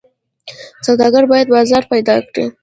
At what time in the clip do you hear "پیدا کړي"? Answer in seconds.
1.91-2.45